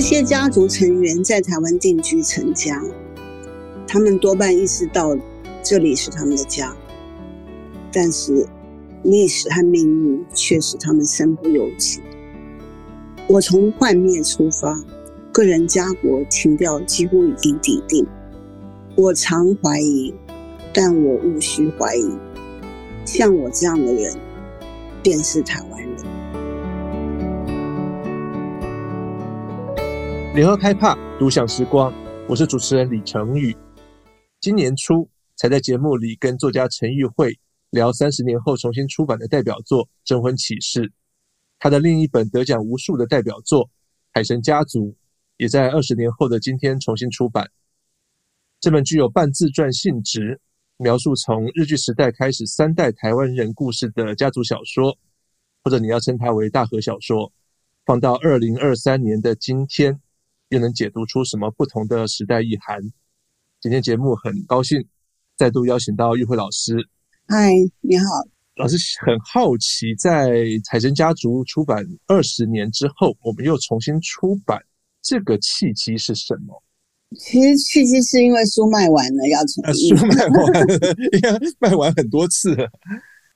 [0.00, 2.82] 这些家族成员在台湾定居成家，
[3.86, 5.14] 他们多半意识到
[5.62, 6.74] 这里是他们的家，
[7.92, 8.46] 但是
[9.02, 12.00] 历史和命运却使他们身不由己。
[13.28, 14.82] 我从幻灭出发，
[15.32, 18.06] 个人家国情调几乎已经底定。
[18.96, 20.14] 我常怀疑，
[20.72, 22.08] 但我无需怀疑，
[23.04, 24.14] 像我这样的人，
[25.02, 25.89] 便是台湾人。
[30.32, 31.92] 联合开帕独享时光，
[32.28, 33.54] 我是主持人李成宇。
[34.40, 37.36] 今年初才在节目里跟作家陈玉慧
[37.70, 40.82] 聊三十年后重新出版的代表作《征婚启事》，
[41.58, 43.64] 他的另一本得奖无数的代表作
[44.12, 44.86] 《海神家族》
[45.36, 47.50] 也在二十年后的今天重新出版。
[48.60, 50.40] 这本具有半自传性质，
[50.76, 54.96] 描述从日据时代开始三代台湾人故事的家族小说，
[55.64, 57.32] 或者你要称它为大河小说，
[57.84, 60.00] 放到二零二三年的今天。
[60.50, 62.82] 又能解读出什么不同的时代意涵？
[63.60, 64.84] 今天节目很高兴
[65.36, 66.74] 再度邀请到玉慧老师。
[67.28, 68.04] 嗨，你好，
[68.56, 70.30] 老师很好奇，在
[70.68, 74.60] 《海神家族》出版二十年之后，我们又重新出版，
[75.00, 76.60] 这个契机是什么？
[77.16, 82.68] 其实契机是因为书卖完了要重印，书卖完了， 应该卖完很多次了。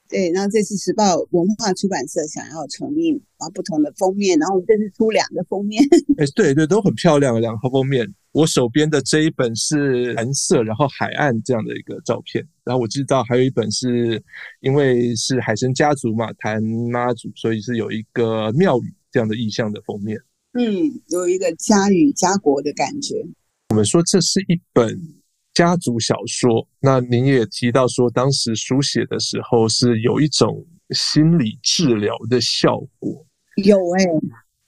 [0.08, 5.82] 对，然后这次时报文化出版社想要重印，然后不同的封面，然后我们这次出两个封面。
[6.18, 8.06] 哎，对对，都很漂亮，两个封面。
[8.32, 12.46] 我手边的这一本是蓝色，然后海岸这样的一个照片。
[12.64, 14.22] 然后我知道还有一本是
[14.60, 20.18] 因为是海神家族嘛，谈妈祖，所以是有一个庙宇这样的意象的封面。
[20.52, 23.24] 嗯，有一个家与家国的感觉。
[23.70, 25.23] 我们说这是一本。
[25.54, 33.24] 家族小说，那您也提到说，当时书写的时候是有一种心理治疗的效果。
[33.64, 34.10] 有哎、欸，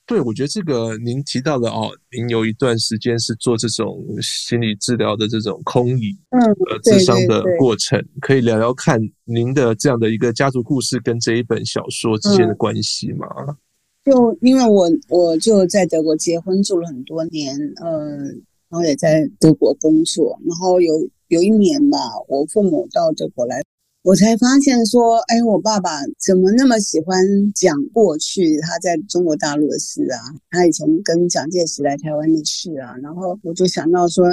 [0.05, 13.27] 对，我觉得这个您提到的哦，您有一段时间是做这种心理治疗的这种空椅嗯呃智商的过程，可以聊聊看您的这样的一个家族故事跟这一本小说之间的关系吗？
[13.49, 13.57] 嗯、
[14.05, 18.41] 就因为我我就在德国结婚住了很多年，嗯。
[18.69, 21.97] 然后也在德国工作，然后有有一年吧，
[22.27, 23.63] 我父母到德国来，
[24.03, 30.19] 我才发现说，哎，我爸爸怎么那么喜欢讲过去他在中国大陆的事啊？
[30.49, 32.93] 他以前跟蒋介石来台湾的事啊？
[33.01, 34.25] 然后我就想到说，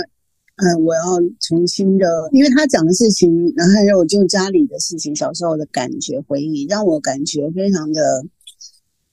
[0.57, 1.03] 嗯，我要
[1.41, 8.25] 重新的，因为他讲的事情，然后还有就家里的事情，小时候的感觉回忆，让我感觉非常的，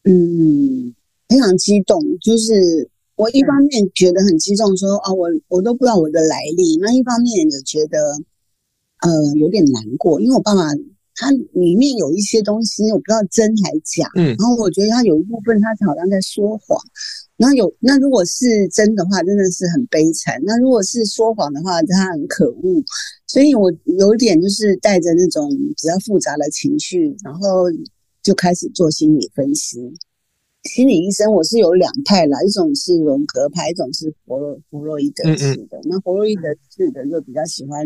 [0.04, 0.96] 嗯，
[1.30, 2.90] 非常激动，就是。
[3.22, 6.76] 我一方面觉得很激动，说啊，我我都不知道我的来历。
[6.78, 8.18] 那一方面也觉得，
[9.02, 10.64] 呃，有点难过，因为我爸爸
[11.14, 14.10] 他里面有一些东西，我不知道真还假。
[14.16, 16.80] 嗯，然后我觉得他有一部分他好像在说谎。
[17.38, 22.84] 然后有那如果是真的话，真的是很悲惨；那如果是说谎的话，他很可恶。
[23.28, 27.66] 所以我有点就是带着那种比较复杂的情绪，然后
[28.24, 29.78] 就开始做心理分析。
[30.64, 35.78] 心理医生，我是有两派啦，一种是荣格派，一种是弗洛弗洛伊德式的。
[35.78, 36.44] 嗯嗯，那弗洛伊德
[36.76, 37.84] 式的就比较喜欢，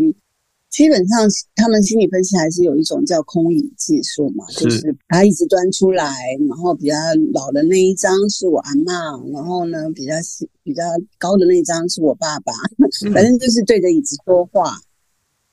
[0.69, 1.25] 基本上
[1.55, 6.13] 他们心理分析还是有一种叫空椅技术嘛，是就是把椅子端出来，
[6.49, 6.95] 然后比较
[7.33, 10.13] 老的那一张是我阿嬷，然后呢比较
[10.61, 10.83] 比较
[11.17, 12.51] 高的那一张是我爸爸，
[13.13, 14.71] 反正就是对着椅子说话。
[14.71, 14.83] 嗯、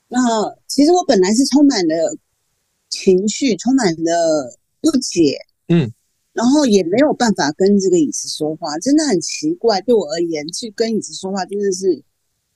[0.08, 2.16] 那其实我本来是充满了
[2.90, 5.92] 情绪，充满了不解，嗯。
[6.32, 9.80] 然后也没有办法跟这个椅子说话，真的很奇怪。
[9.82, 12.02] 对我而言，去跟椅子说话真的是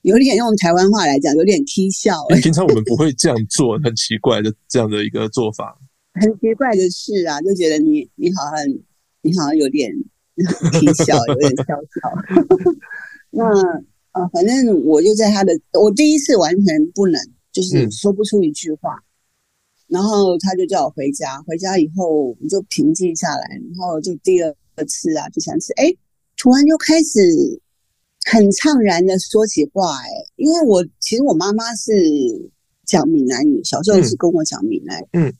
[0.02, 2.16] 有点用台湾话来讲，有点蹊跷。
[2.40, 5.78] 平常我们不会这样做，很奇怪的这样的一个做法。
[6.18, 8.66] 很奇怪的事啊，就觉得你你好像
[9.20, 9.92] 你好像有点
[10.72, 12.10] 蹊跷，有点笑笑。
[13.30, 13.44] 那
[14.12, 17.20] 啊，反正我就在他的，我第一次完全不能，
[17.52, 18.94] 就是说不出一句话。
[18.94, 19.05] 嗯
[19.88, 24.54] 然后他就叫我回家，回家以后我就平静下来，然后就第二
[24.86, 25.94] 次啊，第三次，哎，
[26.36, 27.60] 突然就开始
[28.24, 31.92] 很怅然的说起话，哎，因为我其实我妈妈是
[32.84, 35.32] 讲闽南语，小时候是跟我讲闽南语，嗯，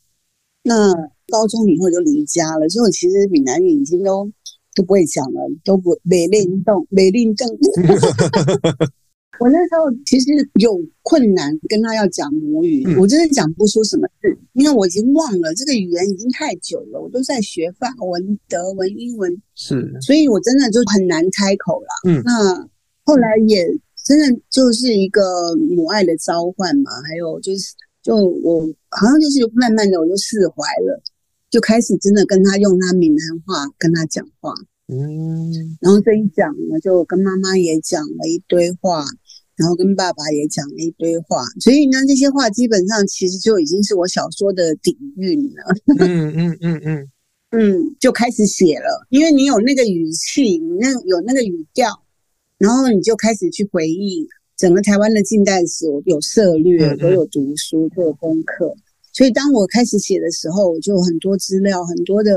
[0.63, 0.93] 那
[1.29, 4.31] 高中以后就离家了，所以我其实闽南语已经都
[4.75, 7.49] 都不会讲了，都不没练动，没练动。
[9.41, 10.31] 我那时候其实
[10.61, 21.87] 有困难跟他要讲母语，嗯、我真的讲不出什么字，因为我已经忘了这个语言已经太久了，我都在学法文、德文、英文，是，所以我真的就很难开口了。
[22.09, 22.69] 嗯，那
[23.05, 23.67] 后来也
[24.05, 31.03] 真的就是一个母爱的召唤嘛，还有就是，就我好像就是慢慢的我就释怀了，
[31.51, 34.55] 就开始真的跟他用他闽南话跟他讲话。
[34.89, 39.05] 嗯，然后这一讲呢，就跟妈妈也讲了一堆话，
[39.57, 45.75] 然后跟爸爸也讲了一堆话，所以呢，这些话基本上其实就已经是我小说的底蕴了。
[46.01, 47.11] 嗯嗯嗯嗯。
[47.51, 51.89] 嗯，就开始写了，因为你有那个语气，你那有那个语调，
[52.59, 54.27] 然后你就开始去回忆
[54.57, 58.75] 整个台湾的近代史，我有涉略，我有读书，都有功课，
[59.13, 62.33] 所以当我开始写的时候，我就有很多资料，很多的。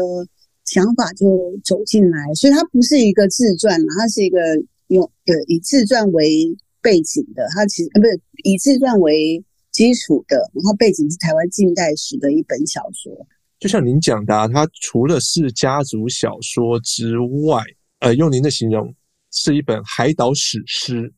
[0.65, 4.37] 想法就走进来，所以它不是一个自传，它是一个
[4.89, 13.27] 用呃以自传为背景的，它其实呃不是以自传为基础的，然后背景是台湾近代史的一本小说。
[13.59, 17.61] 就像您讲的啊，它除了是家族小说之外，
[17.99, 18.93] 呃，用您的形容
[19.31, 21.13] 是一本海岛史诗，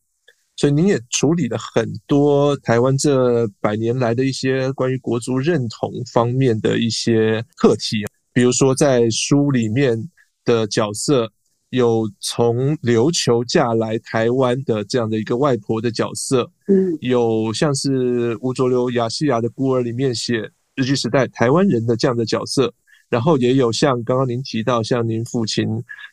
[0.56, 8.04] 所以您也处理了很多台湾这百年来的一些关于国族认同方面的一些课题。
[8.32, 9.96] 比如说，在书里面
[10.44, 11.30] 的角色
[11.72, 22.72] 有从琉球嫁来台湾的这样的一个外婆的角色，嗯，有像是吴浊流《亚细亚的孤儿》里面写日据时代台湾人的这样的角色，
[23.08, 25.66] 然后也有像刚刚您提到像您父亲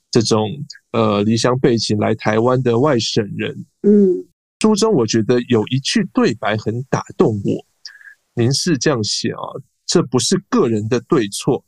[0.10, 0.50] 这种
[0.92, 4.26] 呃离乡背景来台湾的外省人，嗯，
[4.62, 7.66] 书中我觉得有一句对白很打动我，
[8.34, 9.44] 您是这样写啊，
[9.86, 11.64] 这不是个人的对错。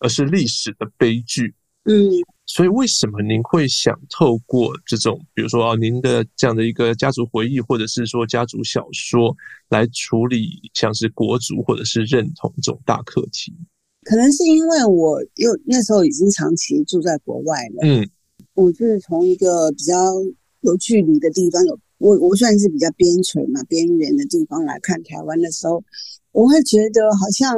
[0.00, 1.54] 而是历史的悲剧，
[1.86, 2.08] 嗯，
[2.46, 9.36] 所以为什么您会想透过这种，比如说啊，您的这样的一个家族回忆，或者是说家族小说，
[9.68, 13.52] 来处理像是国族或者是认同这种大课题？
[14.04, 18.08] 可能是因为我又那时候已经长期住在国外了，嗯，
[18.54, 19.94] 我就是从一个比较
[20.62, 25.84] 有距离的地方，有我我算是比较边陲嘛，边缘的地方来看台湾的时候，
[26.32, 27.54] 我会觉得好像。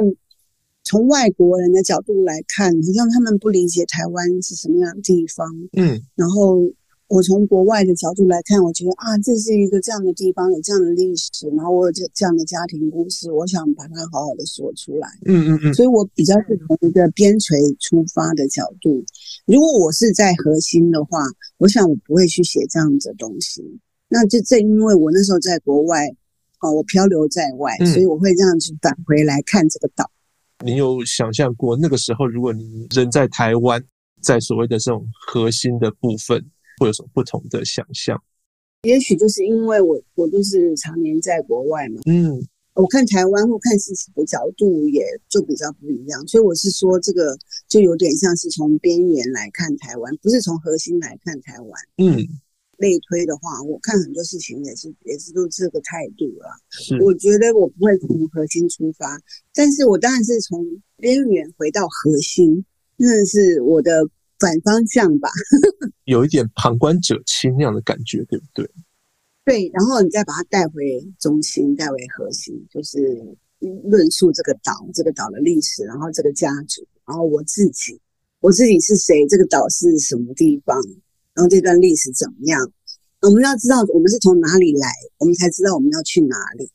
[0.87, 5.45] 从外国人的角度来看，好像他们不理解台湾是什么样的地方。
[5.73, 6.71] 嗯，然后
[7.09, 15.09] 我从国外的角度来看，我觉得啊，这是一个这样的地方，有这样的历史，然后我有这这样的家庭故事，我想把它好好的说出来。
[15.25, 19.03] 嗯嗯嗯，所以我比较是从一个边陲出发的角度。
[19.45, 21.19] 如果我是在核心的话，
[21.57, 23.61] 我想我不会去写这样子的东西。
[24.09, 26.07] 那就正因为我那时候在国外，
[26.61, 30.09] 哦，我漂流在外，所以我会这样子返回来看这个岛。
[30.65, 33.83] 你有想象过那个时候，如果你人在台湾，
[34.21, 36.43] 在所谓的这种核心的部分，
[36.79, 38.21] 会有什么不同的想象？
[38.83, 42.41] 也许就是因为我我就是常年在国外嘛，嗯，
[42.73, 47.37] 我看台湾或看事情的角度也就比较不一样，所以我是说这个
[47.67, 52.27] 就有点像是从边缘来看台湾，不是从核心来看台湾，嗯。
[52.77, 56.49] 类推的话，我看很多事情也是也是都这个态度了。
[56.69, 59.19] 是，我觉得我不会从核心出发，
[59.53, 60.65] 但是我当然是从
[60.97, 62.65] 边缘回到核心，
[62.95, 64.07] 那是我的
[64.39, 65.29] 反方向吧。
[66.05, 68.69] 有一点旁观者清那样的感觉，对不对？
[69.43, 72.99] 对，然后你再把它带回中心，带回核心，就是
[73.59, 77.99] 论述这个岛，这个岛的历史，然后这个家族，然后我自己，
[78.39, 79.25] 我自己是谁？
[79.27, 80.79] 这个岛是什么地方？
[81.37, 82.59] 然后这段历史怎么样？
[83.21, 84.89] 我们要知道我们是从哪里来，
[85.19, 86.67] 我们才知道我们要去哪里。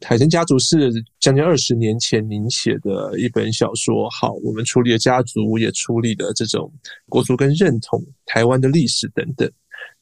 [0.00, 0.90] 海神家族是
[1.20, 4.08] 将近二十年前您写的一本小说。
[4.08, 6.72] 好，我们处理了家族，也处理了这种
[7.10, 9.50] 国族跟认同、台湾的历史等等。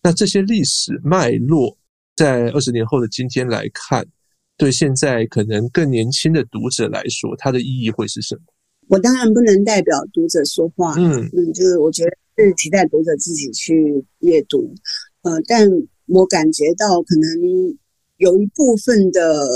[0.00, 1.76] 那这些历史脉络，
[2.14, 4.06] 在二十年后的今天来看，
[4.56, 8.42] 对现在可能更年轻的读者来说，它的意义会是什么？
[8.86, 10.94] 我当然不能代表读者说话。
[10.96, 12.10] 嗯嗯，就是我觉得。
[12.36, 14.74] 是期待读者自己去阅读，
[15.22, 15.68] 呃，但
[16.06, 17.78] 我感觉到可能
[18.18, 19.46] 有一部分的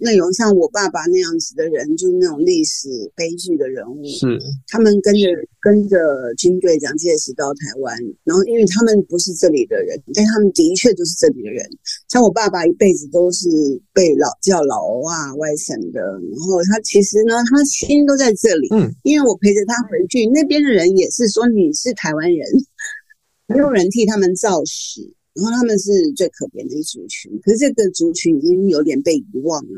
[0.00, 5.28] 内容，像我爸爸那样子的人，就是那种历史悲剧的人物，是他们跟着
[5.60, 5.98] 跟着
[6.36, 11.64] 军队蒋介石到台湾，然后因为他们不是这里的人，但他们的确就是这里的人。
[12.08, 13.48] 像我爸爸一辈子都是
[13.92, 18.68] 被老叫老欧啊外省的，然后他其实呢，他心都在这里。
[18.70, 22.48] 嗯，因为我陪着他回去，那边的人也是说你是台湾人，
[23.46, 27.32] 没有人替他们造史，然后他们是最可怜的一族群。
[27.42, 29.68] 可是这个族群已经有点被遗忘了。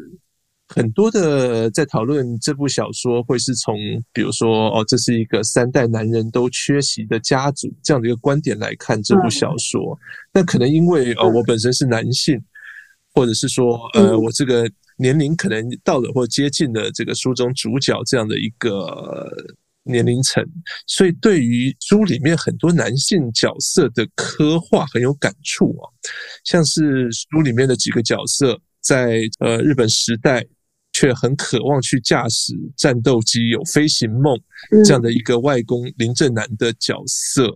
[0.69, 3.76] 很多的在讨论这部小说，会是从
[4.11, 9.99] 比如说哦，这是一个三代男人都缺席的家族这样的一个观点来看这部小说。
[10.33, 12.42] 那可能因为呃，我本身是男性，
[13.12, 14.66] 或者是说呃，我这个
[14.97, 19.31] 年龄可能到了或接近了这个书中主角这样的一个
[19.85, 20.45] 年龄层，
[20.87, 25.91] 所以对于书里面很多男性角色的刻画很有感触啊。
[26.45, 30.47] 像是书里面的几个角色，在呃日本时代。
[30.95, 34.39] 却很渴望去驾驶战斗机，有飞行梦
[34.85, 37.51] 这样的一个外公林正南的角色，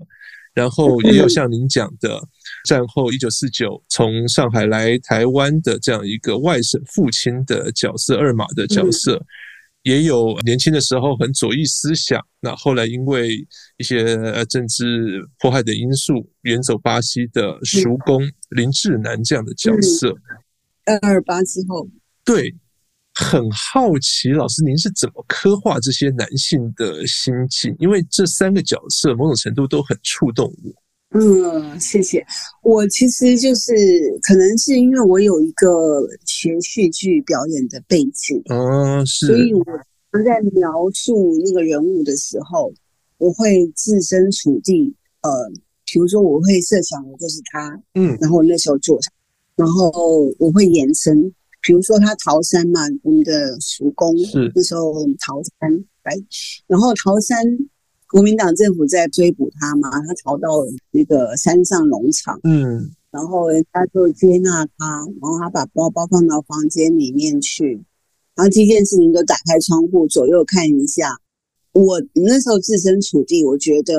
[0.54, 2.18] 然后也有像您讲的，
[2.64, 9.23] 战后一九四九从上海来台湾的这样一个外省父亲的角色，二马的角色，
[9.87, 13.38] 也有年轻的时候很左翼思想，那后来因为
[13.76, 20.12] 一些政治迫害的因素远走巴西的叔公林志南这样的角色。
[20.87, 21.88] 二二八之后，
[22.25, 22.57] 对。
[23.19, 27.75] 很好奇，老师您是怎么刻画这些男性的心境？
[27.78, 30.86] 因为这三个角色某种程度都很触动我。
[31.10, 32.25] 嗯，谢谢。
[32.62, 33.72] 我其实就是
[34.22, 39.64] 可能是因为我有一个学戏剧表演的背景，哦，是，所以我
[40.25, 42.72] 在描述那个人物的时候，
[43.18, 44.94] 我会置身处地。
[45.22, 45.30] 呃，
[45.84, 49.00] 比如说我会设想我就是他，嗯，然后那时候做，
[49.56, 49.90] 然后
[50.38, 51.32] 我会延伸。
[51.62, 56.12] 比如说他逃山嘛，我们的叔公是那时候逃山来，
[56.68, 57.44] 然后逃山
[58.16, 60.49] 国民党政府在追捕他嘛，他逃到
[60.90, 67.85] 那个山上农场，嗯，然后人家就接纳他，然后他把包包放到房间里面去，
[68.35, 71.18] 然后第一件事情就打开窗户左右看一下。
[71.76, 73.92] 我那时候置身处地，我觉得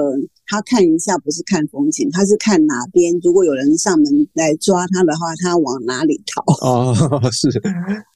[0.47, 3.13] 他看一下不是看风景，他是看哪边。
[3.23, 6.41] 如果有人上门来抓他的话，他往哪里逃？
[6.65, 7.47] 哦，是，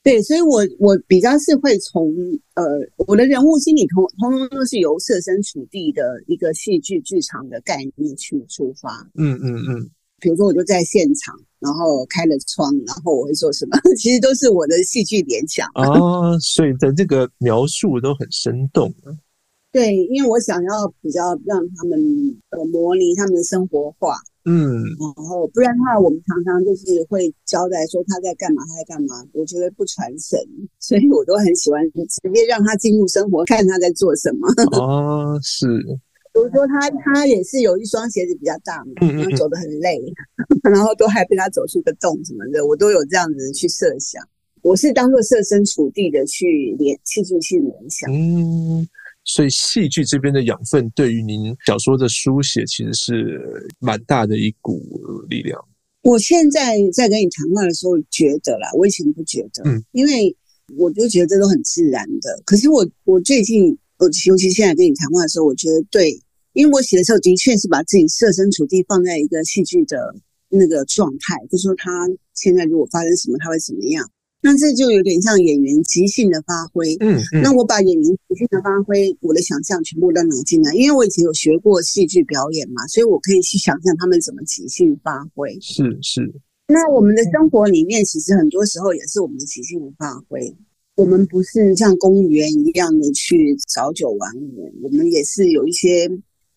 [0.04, 2.12] 对，所以我我比较是会从
[2.56, 2.64] 呃，
[3.08, 9.08] 我的人物心理通通通都是由设身处地的一个戏剧剧场的概念去出发。
[9.16, 9.90] 嗯嗯嗯，
[10.20, 13.78] 比如说我就在现场，然后开了窗，然后我会做什么？
[13.96, 15.68] 其实都是我的戏剧联想。
[15.76, 18.92] 哦，所以的这个描述都很生动。
[19.72, 21.98] 对，因为我想要比较让他们
[22.50, 29.26] 呃模拟他们的生活化，嗯，然后不然的话，我们常常就是会交代说他在干嘛，他在干嘛。
[29.32, 30.38] 我觉得不传神，
[30.78, 34.48] 所以我都很喜欢直接让他进入生活，看他在做什么。
[34.78, 35.66] 哦， 是。
[36.34, 40.02] 比如说他他也是有一双鞋子比较大嘛，然后走得很累，
[40.64, 44.22] 嗯、 然后都还被他走出个洞什么的，我都有这样子去设想。
[44.62, 48.12] 我是当做设身处地的去联戏剧性联想。
[48.12, 48.86] 嗯。
[49.24, 54.82] 所以戏剧这边的养分，对于您小说的书写，其实是蛮大的一股
[55.30, 55.60] 力量。
[56.04, 60.36] 我现在在跟你谈话的时候觉得啦，我以前不觉得，嗯，因为
[60.76, 62.42] 我就觉得这都很自然的。
[62.44, 66.20] 可是我我最近，我尤其现在跟你谈话的时候，我觉得对，
[66.54, 70.16] 因为我写的时候的确是把自己设身处地放在一个戏剧的
[70.50, 74.10] 那个状态，就说他现在如果发生什么，他会怎么样。
[74.44, 85.56] 那这就有点像演员即兴的发挥，嗯，嗯，那我把演员即兴的发挥，我的想象全部都拿进来，因为我以前有学过戏剧表演嘛，所以我可以去想象他们怎么即兴发挥。
[85.62, 86.34] 是是。
[86.68, 90.56] 那我们的生活里面，其实很多时候也是我们的即兴的发挥。
[90.96, 96.10] 我们不是像公务员一样的去早九晚五，我们也是有一些。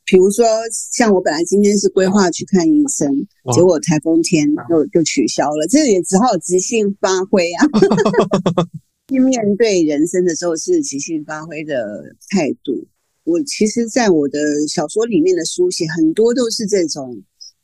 [0.07, 0.45] 比如说，
[0.93, 7.67] 像我本来今天是规划去看医生，结果台风天就就取消了，这也只好即兴发挥啊。
[9.09, 12.87] 去 面对人生的时候是即兴发挥的态度。
[13.25, 17.23] 我其实，在我的小说里面的书写，很多都是这种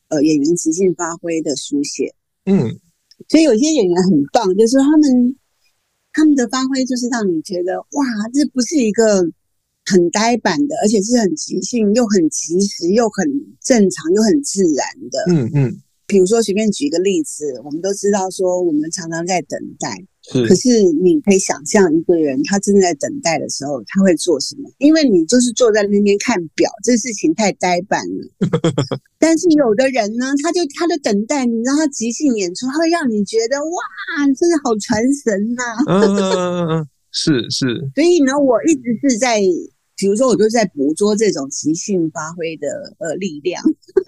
[0.08, 2.14] 呃演员即兴发挥的书写。
[2.46, 2.80] 嗯，
[3.28, 5.36] 所以有些演员很棒，就是说他们
[6.14, 9.30] 他们的发挥就是让你觉得哇，这不是一个。
[9.84, 13.26] 很呆板的，而且是很即兴，又很及时，又很
[13.62, 15.24] 正常，又很自然的。
[15.28, 15.80] 嗯嗯。
[16.06, 19.96] 比如说，随便举一个例子，我们都知道说，我们常常在等待。
[20.22, 20.44] 是。
[20.44, 24.68] 可是你可以想象一个人，他正在等待的时候，他会做什么？
[24.78, 28.28] 因为你就是坐在那边看表，这事情太呆板了。
[29.20, 35.84] 但是有的人呢，他就他的等待，你知道他即兴演出，他会让你觉得哇，真的好传神呐、啊。
[35.86, 37.90] 嗯嗯嗯，是是。
[37.94, 39.40] 所以呢，我一直是在。
[39.96, 42.66] 比如说，我就在捕捉这种即兴发挥的
[43.00, 43.62] 呃力量，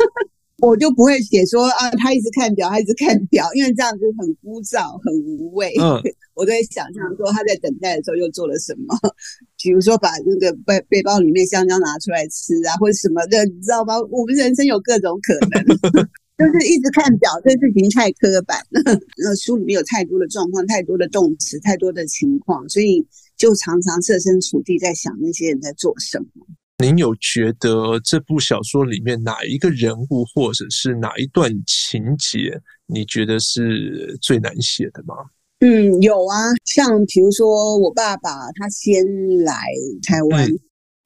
[0.56, 5.71] 我就不会写说啊，他一直看表，他一直看表，因为这样子很枯燥、很无味。
[5.78, 6.00] 嗯，
[6.32, 8.97] 我都会想象说他在等待的时候又做了什么，
[9.62, 14.00] 比如说把那个背背包里面香蕉拿出来吃啊，或者什么的，你知道吗？
[14.11, 16.09] 我们人生有各种可能，
[16.39, 18.83] 就是一直看表，这事情太刻板了。
[19.19, 23.07] 那书里面有太多的状况，太多的动词，太多的情况，所以。
[23.35, 26.47] 就常常设身处地在想那些人在做什么。
[26.79, 35.15] 您有觉得这部小说里面哪一个人物，或者是哪一段情节，你觉得是最难写的吗？
[35.59, 39.05] 嗯，有啊，像比如说我爸爸他先
[39.43, 39.57] 来
[40.07, 40.61] 台湾，嗯、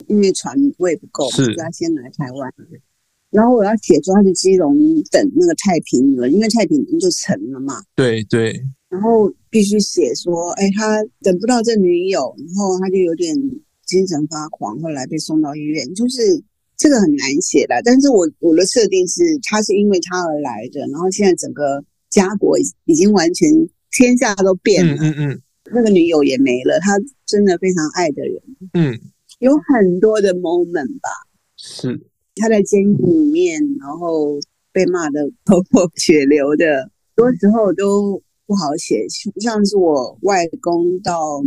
[0.08, 2.52] 因为船位不够，所以他先来台湾。
[3.30, 4.76] 然后我要写说他去基隆
[5.10, 7.82] 等那个太平轮，因为太平轮就沉了嘛。
[7.94, 8.60] 对对。
[8.88, 13.36] 然后必须写说，哎，他等不到这女友，然后他就有点
[13.84, 15.92] 精神发狂，后来被送到医院。
[15.94, 16.22] 就是
[16.76, 17.74] 这个很难写的。
[17.84, 23.48] 但是我我的设定是，他是因为他而来的，然后现在整个家国已经完全
[23.90, 25.42] 天下都变了，嗯嗯，嗯，
[25.74, 28.42] 那个女友也没了，他真的非常爱的人，
[28.72, 28.98] 嗯，
[29.40, 31.10] 有很多的 moment 吧，
[31.56, 32.00] 是
[32.36, 34.38] 他在监狱里面，然后
[34.72, 39.06] 被骂得头破血流的，很多时候都不好写，
[39.40, 41.42] 像是我外公到。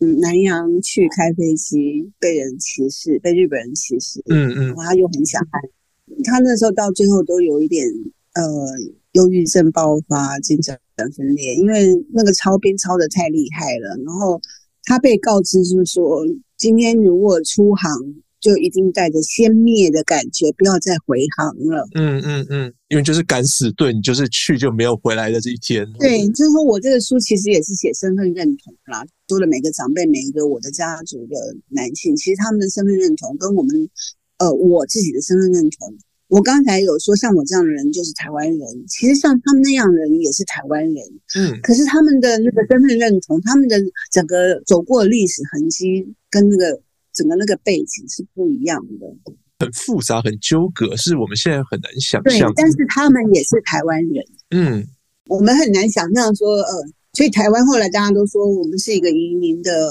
[0.00, 4.20] 嗯，南洋去开飞机，被人歧视，被日本人歧视。
[4.26, 5.60] 嗯嗯，然后他又很想爱，
[6.24, 7.86] 他那时候到最后都有一点
[8.34, 8.42] 呃，
[9.12, 10.76] 忧郁症爆发，精神
[11.16, 13.96] 分裂，因为那个超兵超的太厉害了。
[14.04, 14.40] 然后
[14.82, 17.92] 他被告知就是说，今天如果出航。
[18.44, 21.88] 就一定带着先灭的感觉，不要再回航了。
[21.94, 25.90] 嗯嗯嗯，因为就是敢死队，你就是去就没有回来的这一天。
[25.98, 31.36] 对，就是说我这个书其实也是写身份认同啦，说了每个长辈，每一个我的家族的
[31.70, 33.88] 男性，其实他们的身份认同跟我们，
[34.36, 35.96] 呃，我自己的身份认同。
[36.28, 40.96] 我刚才有说，像我这样的人就是台湾人，其实像他们那样的人也是台湾人。
[41.38, 43.80] 嗯，可是他们的那个身份认同，他们的
[44.12, 46.78] 整个走过的历史痕迹跟那个。
[47.14, 49.06] 整个那个背景是不一样的，
[49.60, 52.52] 很复杂，很纠葛，是我们现在很难想象。
[52.52, 54.24] 对，但是他们也是台湾人。
[54.50, 54.84] 嗯，
[55.26, 56.72] 我们很难想象说，呃，
[57.12, 59.88] 所以台湾后来大家都说我们是一个移民的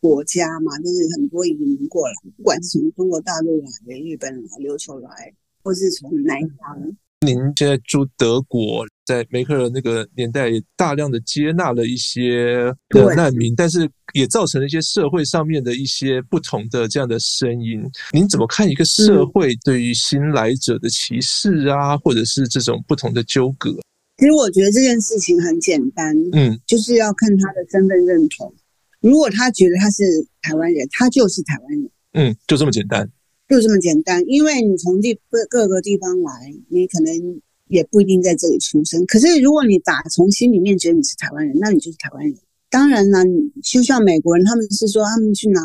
[0.00, 6.96] 国家嘛，就是很多移民过来，不管是从中国大陆来的、日本来、琉球来，或是从南洋。
[7.24, 17.82] 您现在住德国，在梅克尔那个年代，也大量的接纳了一些的难民，但是也造成了一些社会上面的一些不同的这样的声音。
[18.12, 23.70] 您怎么看一个社会对于新来者的歧视啊，或者是这种不同的纠葛？
[24.18, 28.54] 其实我觉得这件事情很简单，嗯，就是要看他的身份认同。
[29.00, 30.02] 如果他觉得他是
[30.40, 33.10] 台湾人，他就是台湾人，嗯，就这么简单。
[33.54, 39.06] 就这么简单，因为你从地各各个地方来，你可能也不一定在这里出生。
[39.06, 42.34] 可是如果你打从心里面觉得你是台湾人，那你就是台湾人。
[42.68, 43.22] 当然了，
[43.62, 45.60] 就像美国人，他们是说他们去拿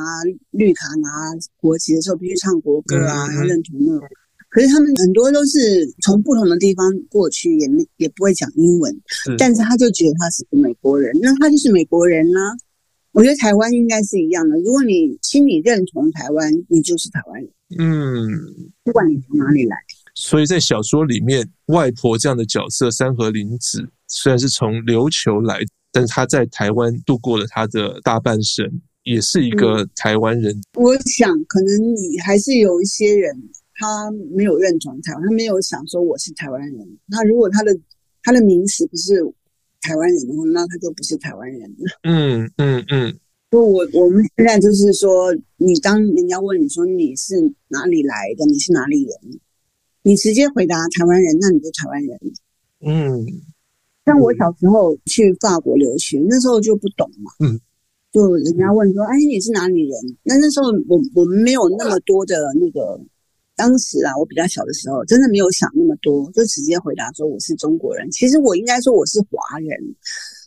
[0.52, 1.10] 绿卡、拿
[1.58, 4.08] 国籍的时候必须唱国歌啊，要认同那个。
[4.50, 8.96] 可是他们很多都是从不同的地方过去，也没也不会讲英文，
[9.40, 12.54] 但是他就觉得他是个美国人，那他就是美国人呢、啊。
[13.12, 17.50] 我觉得台湾应该是一样的，如果你心里认同台湾，你就是台湾人。
[17.78, 18.28] 嗯，
[18.84, 19.76] 不管你从哪里来，
[20.16, 25.60] 所以在小说里面，外婆这样的角色三河林子虽然是从琉球来，
[25.92, 30.52] 但是她在台湾度过了她的大半生，也是一个台湾人。
[30.56, 33.36] 嗯，我想，可能你还是有一些人，
[33.76, 36.98] 他没有认同台湾，他没有想说我是台湾人。
[37.06, 37.78] 那如果他的
[38.24, 39.22] 他的名词不是
[39.82, 42.00] 台湾人的话，那他就不是台湾人了。
[42.02, 43.20] 嗯嗯嗯。
[43.52, 47.36] 就我我们现在就是说，你当人家问你说你是
[47.70, 49.40] 哪里来的，你是哪里人，
[50.04, 52.20] 你直接回答台湾人，那你就台湾人。
[52.82, 53.26] 嗯，
[54.06, 57.32] 像我小时候去法国留学，那时候就不懂嘛。
[57.40, 57.60] 嗯，
[58.12, 60.18] 就人家问说，哎，你是哪里人？
[60.24, 63.00] 那那时候我我们没有那么多的那个。
[63.60, 68.10] 当时啊，我比较小的时候，真的没有想那么多，就直接回答说我是中国人。
[68.10, 69.70] 其实我应该说我是华人。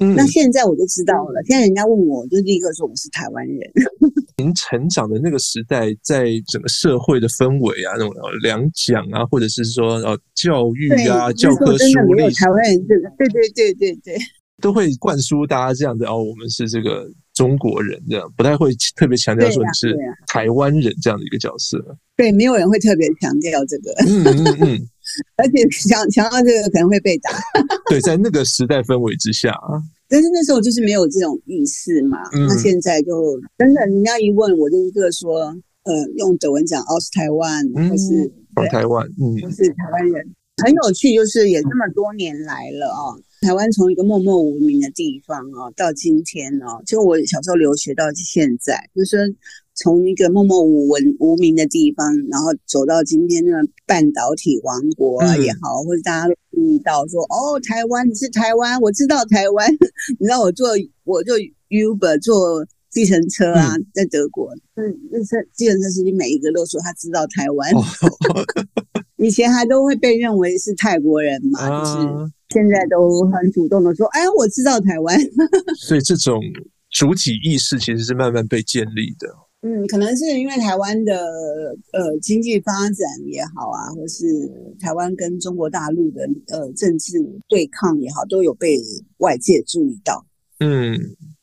[0.00, 1.42] 嗯，那现在我就知道了。
[1.44, 3.70] 现在人家问我，我就立刻说我是台湾人。
[4.38, 8.10] 您成长的那个时代，在整个社会的氛围啊，那种
[8.42, 14.16] 两蒋啊，或者是说呃教育啊，教科书真的没有台湾人这个，对对对对对，
[14.62, 19.94] 都会灌输大家这样子哦，我们是这个中国人这样，不太会特别强调说你是
[20.26, 21.78] 台湾人这样的一个角色。
[22.22, 24.78] 对，没有人会特别强调这个，嗯嗯嗯，
[25.34, 27.30] 而且强强调这个可能会被打。
[27.90, 32.18] 对，在那个时代氛围之下啊，但是那时候就是没有这种意识嘛。
[32.32, 40.24] 嗯、那现在就真的，人家一问我就一个说，呃，用德文讲奥斯台湾，或是往台湾，嗯，不是台湾人，
[40.64, 43.20] 很有趣，就是也这么多年来了啊、哦。
[43.40, 49.34] 台湾从一个默默无名的地方哦，到今天哦，就我小时候留学到现在，就是说。
[49.74, 59.66] 从一个默默无闻、无名的地方，然后走到今天那个半导体王国也好，嗯、或者大家都注意到说：“哦，台湾，你是台湾，我知道台湾。
[60.20, 60.68] ”你知道我坐
[61.04, 61.36] 我坐
[61.70, 67.72] Uber 坐计程车啊，嗯、在德国，嗯，那车计程车司机每一个都说他知道台湾。
[67.72, 67.82] 哦、
[69.16, 75.18] 以前还都会被认为是泰国人嘛，啊、就是现在都很主动的说：“哎，我知道台湾。
[75.80, 76.38] ”所以这种
[76.90, 79.28] 主体意识其实是慢慢被建立的。
[79.64, 81.14] 嗯，可能是因为台湾的
[81.92, 84.26] 呃经济发展也好啊，或是
[84.80, 87.16] 台湾跟中国大陆的呃政治
[87.48, 88.76] 对抗也好，都有被
[89.18, 90.26] 外界注意到。
[90.58, 90.98] 嗯，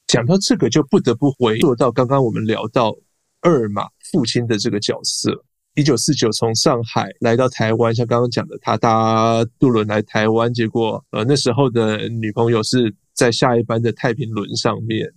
[0.06, 2.94] 讲到这个，就不得不回溯到刚刚我们聊到
[3.42, 15.10] 二马父亲的这个角色，一九四九从上海来到台湾，像刚刚讲的，他搭渡轮来台湾，结果呃那时候的女朋友是在下一班的太平轮上面，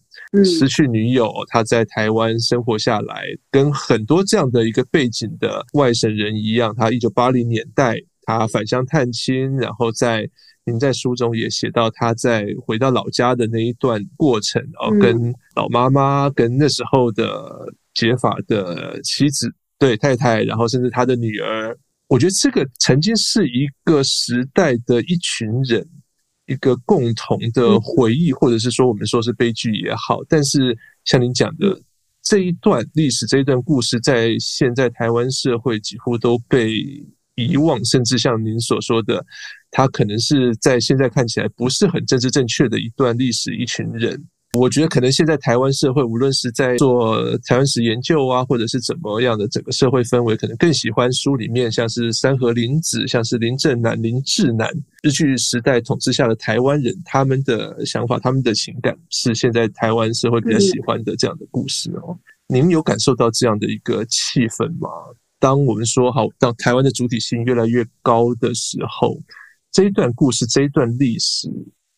[0.44, 10.28] 失去女友，他在台湾生活下来，跟很多这样的一个背景的外省人一样，他一九八零年代他返乡探亲，然后在
[10.64, 19.52] 您在书中也写到他在回到老家的那一段过程，然后跟老妈妈，跟那时候的结发的妻子。
[19.78, 25.84] 对太太，然后甚至他的女儿，我觉得这个曾经是一个时代的一群人
[26.46, 30.20] 一个共同的回忆，或者是说我们说是悲剧也好。
[30.28, 31.80] 但是像您讲的
[32.22, 36.72] 这一段历史，这一段故事，在现在台湾社会几乎都被
[37.34, 39.24] 遗忘，甚至像您所说的，
[39.70, 44.22] 他可能是在现在看起来不是很政治正确的一段历史，一群人。
[44.58, 54.70] 我觉得可能现在台湾社会，无论是在做台湾史研究啊，或者是怎么样的整个社会氛围，可能更喜欢书里面像是三河林子，像是林正南、林志南，
[55.02, 62.14] 日据时代统治下的台湾人，他们的想法、他们的情感，是现在台湾社会比较喜欢的这样的故事哦。
[62.46, 64.90] 您有感受到这样的一个气氛吗？
[65.40, 69.18] 当我们说好，当台湾的主体性越来越高的时候，
[69.72, 71.48] 这一段故事，这一段历史。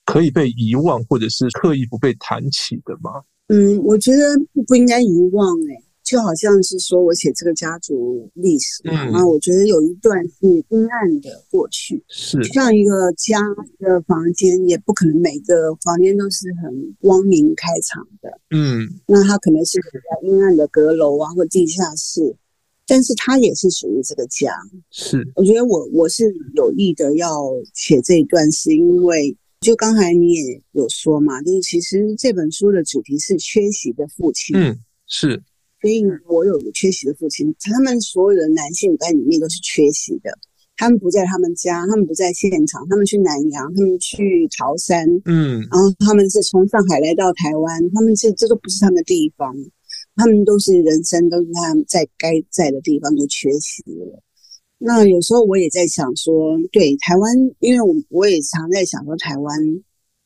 [0.05, 3.23] 可以被遗忘，或者是刻意不被谈起的吗？
[3.49, 4.23] 嗯，我觉得
[4.67, 13.39] 不应该遗忘诶、欸，就好像是说我写这个家族历史嘛，那、嗯、我觉得有一段是阴暗的过去，是像一个家
[13.79, 22.35] 的房间，也不可能每个房间都是很光明开场的，嗯，那它可能是比较阴暗的阁楼啊，或地下室，
[22.87, 24.55] 但是它也是属于这个家。
[24.91, 29.37] 是，我觉得我我是有意的要写这一段，是因为。
[29.65, 34.55] 就刚才你也有说嘛，就是其实这本书的主题是缺席的父亲。
[34.55, 35.43] 嗯，是。
[35.81, 40.31] 所以我有个缺席的父亲，他们所有的男性在里面都是缺席的。
[40.77, 45.07] 他们不在他们家，他们不在现场，他们去南洋，他们去潮汕。
[45.25, 49.55] 嗯，然后他们是从上海来到台湾，他们是这都不是他们的地方，
[50.17, 54.21] 他们都是人生都是他们在该在的地方就缺席了。
[54.87, 59.59] 那有时候我也在想说，对台湾，因为我我也常在想说，台湾，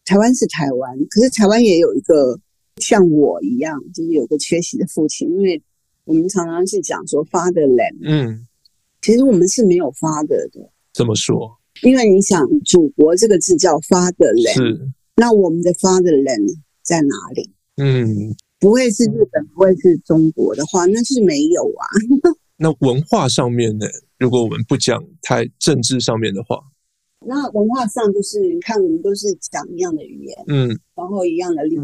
[0.04, 2.36] 台湾是台湾，可是台湾也有一个
[2.78, 5.62] 像我一样，就是有个缺席的父亲，因为
[6.04, 8.48] 我们常常是讲说 fatherland，嗯，
[9.00, 10.68] 其实我们是没有 father 的。
[10.92, 11.56] 怎么说？
[11.82, 17.48] 因为你想，祖国这个字叫 fatherland，是，那我们的 fatherland 在哪里？
[17.76, 21.86] 嗯，不会是日本，不会是中国的话，那是没有啊。
[22.58, 23.86] 那文化上面呢？
[24.18, 26.60] 如果我们不讲太政治上面的话，
[27.20, 31.82] 那文化上就是你看，我们都是讲一样的语言，嗯，然后一样的历史，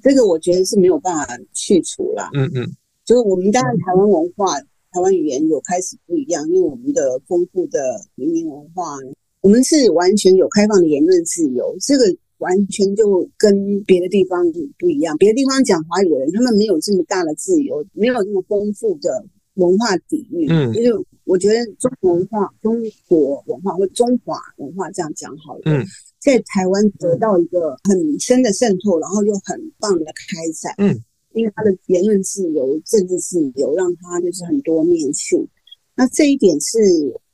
[0.00, 2.30] 这个我觉得是没有办法去除啦。
[2.34, 2.66] 嗯嗯，
[3.04, 7.78] 就是我们当然台湾文化、台湾语言有开始不一样，因为我们的丰富的
[8.16, 8.96] 移民文化，
[9.40, 12.04] 我们是完全有开放的言论自由，这个
[12.38, 14.44] 完全就跟别的地方
[14.78, 15.16] 不一样。
[15.16, 19.24] 别的地方讲华语的人，他们没有这么大的自由，没有这么丰富的。
[19.54, 20.90] 文化底蕴，嗯，就是
[21.24, 22.74] 我觉得中国文化、中
[23.06, 25.84] 国文化或中华文化这样讲好了，嗯，
[26.18, 30.98] 在台湾得到一个很深的渗透，然后又很棒的开展，嗯，
[31.34, 35.46] 因为他的言论自由、政治自由，让他就是很多面性。
[35.94, 36.78] 那这一点是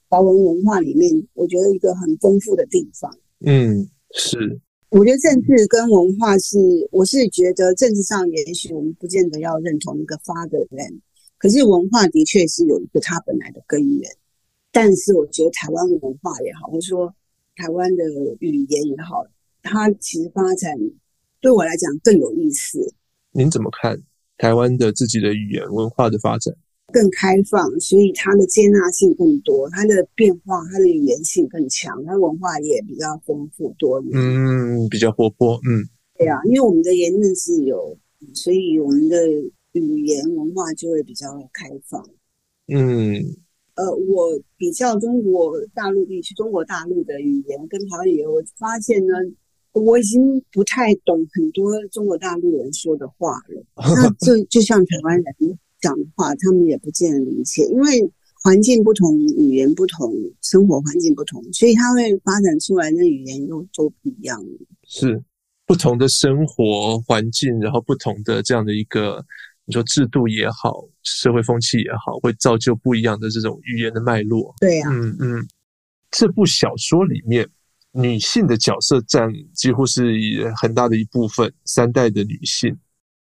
[0.08, 3.16] 华文文化里面，我觉得一个很丰富的地方。
[3.40, 4.60] 嗯，是。
[4.90, 6.58] 我觉得政治跟文化是，
[6.90, 10.98] 我是觉得政治上也许我们不见得要认同一个 fatherland。
[11.38, 14.10] 可是文化的确是有一个它本来的根源，
[14.72, 17.14] 但是我觉得台湾文化也好，或者说
[17.54, 18.02] 台湾的
[18.40, 19.24] 语言也好，
[19.62, 20.74] 它其实发展
[21.40, 22.92] 对我来讲更有意思。
[23.30, 24.02] 您怎么看
[24.36, 26.52] 台湾的自己的语言文化的发展？
[26.92, 34.10] 更开放，所以它的接纳性更多，它的变化，它的语言性更强，它文化也比较丰富多元。
[34.12, 35.54] 嗯，比较活泼。
[35.68, 35.86] 嗯，
[36.18, 37.96] 对啊，因为我们的言论自由，
[38.34, 39.16] 所以我们的。
[39.78, 42.04] 语言文化就会比较开放，
[42.66, 43.36] 嗯，
[43.74, 49.14] 呃，我比较中国大陆地区，中国大陆的语言跟台湾语言，我发现呢，
[49.72, 53.64] 我已经不太懂很多中国大陆人说的话了。
[53.76, 58.10] 那就就像台湾人讲的话，他们也不见得理解，因为
[58.42, 60.12] 环境不同，语言不同，
[60.42, 64.44] 生活环境不同，所以他会发展出来的语言又都不一样。
[64.82, 65.22] 是
[65.66, 69.24] 不同的生活环境，然后不同的这样的一个。
[69.68, 74.54] 你说制度也好，社会风气也好，会造就不一样的这种语言的脉络。
[74.60, 75.48] 对呀、啊，嗯嗯。
[76.10, 77.46] 这部小说里面，
[77.92, 80.02] 女性的角色占几乎是
[80.56, 82.74] 很大的一部分，三代的女性。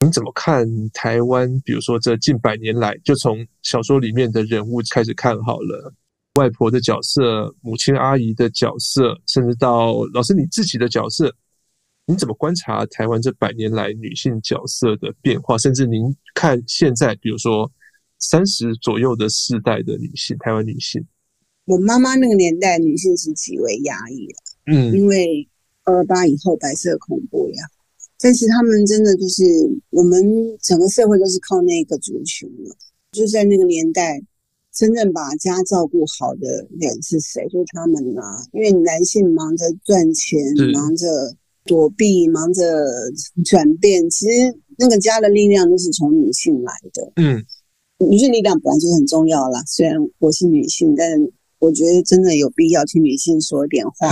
[0.06, 1.50] 你怎么看台湾？
[1.62, 5.92] 比如说这近百年来，就从小说里面的人物开始看好了，
[6.36, 11.36] 外婆的角色、母亲阿姨的角色，甚至到老师你自己的角色，
[12.10, 15.58] 你怎么观察台湾这百年来女性角色的变化？
[15.58, 17.70] 甚至您看现在，比如说
[18.18, 21.06] 三十左右的世代的女性，台湾女性，
[21.66, 25.50] 我妈妈那个年代女性是极为压抑的，嗯，因为
[25.84, 27.64] 二二八以后白色恐怖呀。
[28.20, 29.44] 但是他们真的就是
[29.90, 32.76] 我们整个社会都是靠那个族群了，
[33.12, 34.24] 就在那个年代，
[34.74, 37.46] 真正把家照顾好的人是谁？
[37.50, 40.40] 就是他们啊，因为男性忙着赚钱，
[40.72, 41.36] 忙着
[41.68, 42.64] 躲避，忙着
[43.46, 47.12] 转变，其实那个家的力量都是从女性来的。
[47.18, 47.46] 嗯，
[48.10, 49.62] 女性力量本来就很重要啦。
[49.68, 51.08] 虽然我是女性，但
[51.60, 54.10] 我觉得真的有必要听女性说点话。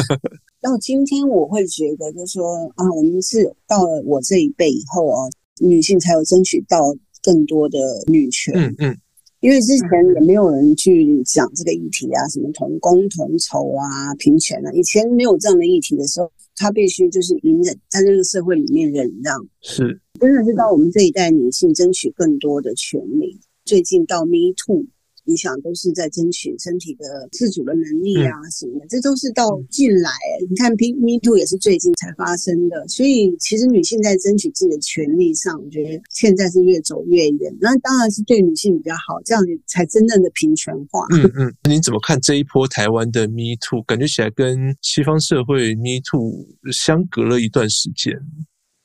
[0.62, 5.28] 到今天，我会觉得，就是说啊，我们是到了我这一辈以后啊，
[5.60, 6.78] 女性才有争取到
[7.22, 7.78] 更多的
[8.08, 8.54] 女权。
[8.54, 8.98] 嗯嗯，
[9.40, 19.46] 因为之前也没有人去讲这个议题啊，什么同工同酬啊、平权啊，以前没有这样的议题的时候，他必须就是隐忍，在这个社会里面忍让。
[19.60, 23.38] 是，真的是到我们这一代女性争取更多的权利。
[23.64, 24.86] 最近到 Me Too。
[25.26, 30.10] 你想都是在争取身体的自主的能力啊什么的，嗯、这都是到近来。
[30.48, 37.56] 你看，Me Too 也是最近才发生的，所以其实女性在争取自己的权利上，我觉得现在是越走越远。
[37.60, 41.04] 那当然是对女性比较好，这样才真正的平权化。
[41.10, 43.82] 嗯嗯，你怎么看这一波台湾的 Me Too？
[43.82, 48.14] 感觉起来跟西方社会 Me Too 相隔了一段时间。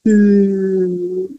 [0.05, 1.37] 嗯，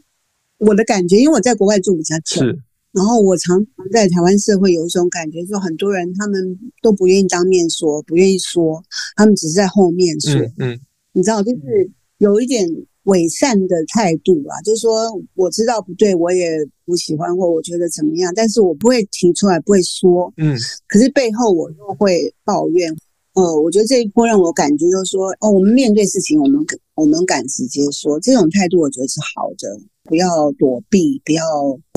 [0.58, 2.40] 我的感觉，因为我在国外住比较久。
[2.42, 2.60] 是。
[2.92, 8.83] 然后我常常在台湾社会有一种感觉，说很多人他们都不愿意当面说，不愿意说，
[9.16, 10.33] 他们只是在后面说。
[10.59, 10.81] 嗯，嗯
[11.14, 12.68] 你知道，就是有一点
[13.05, 16.50] 伪善的态度啊，就是说我知道不对，我也
[16.85, 20.33] 不喜欢或我觉得怎么样，但是我不会提出来，不会说。
[20.37, 22.94] 嗯，可是背后我又会抱怨。
[23.35, 26.62] 呃，我觉得这一波让我感觉就是说，哦，我们面对事情，我们
[27.02, 29.80] 我们敢直接说，这种态度我觉得是好的。
[30.04, 31.42] 不要躲避，不要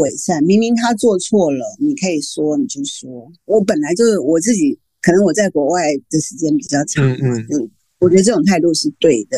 [0.02, 0.44] 伪善。
[0.44, 3.32] 明明他做错了，你可以说，你就说。
[3.46, 9.38] 我本来就是我自己，可能我在国外的时间比较长，嗯嗯，我觉得这种态度是对的。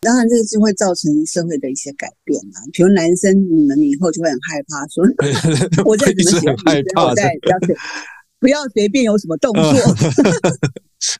[0.00, 2.62] 当然，这个是会造成社会的一些改变啊。
[2.72, 5.04] 比如男生，你们以后就会很害怕， 说
[5.84, 7.76] 我在怎么讲，女生我在不要随
[8.38, 9.62] 不要随便有什么动作。
[11.02, 11.18] 是。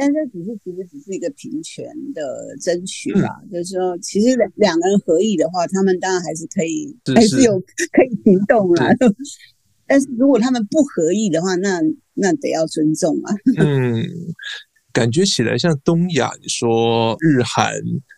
[0.00, 1.84] 但这只是其实只是一个平权
[2.14, 8.88] 的争取吧，嗯、就是说，其实两两个人合意的话，他们当然还是可以，是是还是有可以行动啦。
[9.86, 11.82] 但是如果他们不合意的话，那
[12.14, 13.34] 那得要尊重啊。
[13.60, 14.02] 嗯，
[14.90, 17.74] 感觉起来像东亚，你说日韩、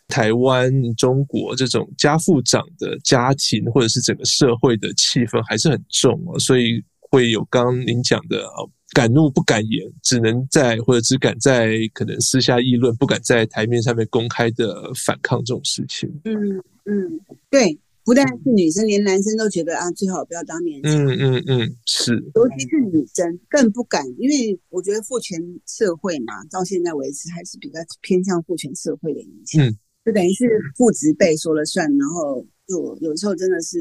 [0.06, 8.46] 台湾、中国这种家父长的家庭，或者是整个社会的气氛还是很重啊，所以会有刚刚您讲的
[8.94, 16.08] 敢怒不敢言，只能在或者只敢在可能私下议论，不敢在台面上面公开的反抗这种事情。
[16.24, 20.92] 嗯嗯，对，不但是女生，连男生都觉得啊，最好不要当面讲。
[20.92, 22.14] 嗯嗯嗯，是。
[22.34, 29.64] 尤其是女生更不敢，因为我觉得父权社会嘛，到现在为止还是比较偏向父权社会的影响。
[29.64, 29.74] 嗯，
[30.04, 33.78] 就等于是父职辈说了算，然后就有时候真的是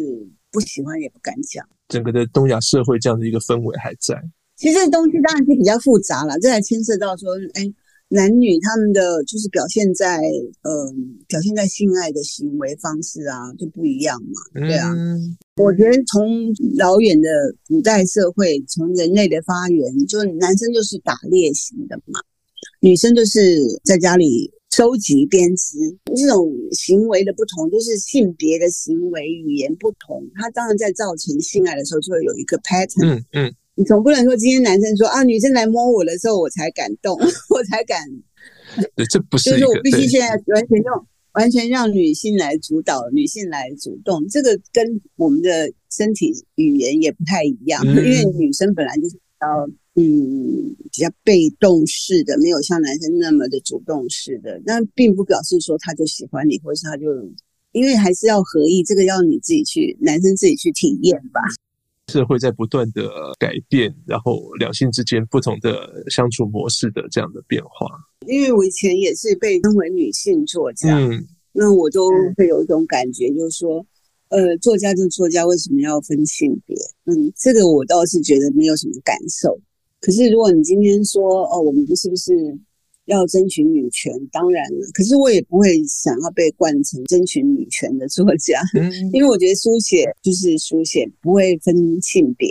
[0.51, 1.67] 不喜欢也不敢讲。
[1.89, 4.15] 整个的东亚社会这样的一个氛围还在。
[4.61, 7.65] 其实这东西当然是比较复杂了，这还牵涉到说，哎，
[8.09, 10.21] 男女他们的就是表现在，
[10.61, 10.93] 呃，
[11.27, 14.93] 表现在性爱的行为方式啊，就不一样嘛，对啊。
[14.93, 17.27] 嗯、我觉得从老远的
[17.67, 22.19] 古代社会，从人类的发源，就男生就是打猎型的嘛，
[22.81, 25.75] 女生就是在家里收集编织。
[26.15, 33.15] 这种行为的不同，就是性别的行为语言不同，它当然在造成性爱的时候就会有一个 pattern。
[33.15, 33.55] 嗯嗯。
[33.81, 37.17] 你总不能说今天男生说啊，女生来摸我的时候我才敢动，
[37.49, 37.99] 我才敢。
[38.95, 39.49] 对，这不是。
[39.49, 47.83] 就是我必须现在完全用完全让女性来主导，女性来主动，这个跟我们的身体语言也不太一样。
[47.83, 49.47] 嗯、因为女生本来就是比较
[49.95, 54.61] 嗯比较被动式的，没有像男生那么的主动式的。
[54.63, 57.05] 那并不表示说他就喜欢你，或是他就
[57.71, 61.41] 因为还是要合意，这个要你自己去，男生自己去体验吧。
[62.11, 67.87] 社会在不断的改变，然后两性之间不同的相处模式的这样的变化。
[68.27, 73.85] 因为我以前也是被称为女性作家，嗯，那我都会有一种感觉，就是说，
[74.29, 76.75] 呃，作家就作家，为什么要分性别？
[77.05, 79.57] 嗯，这个我倒是觉得没有什么感受。
[79.99, 82.33] 可是如果你今天说，哦，我们是不是
[83.05, 92.49] 要争取女权，当然了，可是我也不会想要被冠成争取女权的作家，嗯、 因为我觉得书写就是书写，不会分性别。